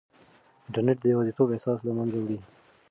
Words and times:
انټرنیټ 0.65 0.97
د 1.01 1.05
یوازیتوب 1.13 1.47
احساس 1.51 1.79
له 1.87 1.91
منځه 1.97 2.17
وړي. 2.21 2.39